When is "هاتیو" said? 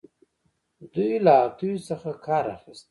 1.41-1.85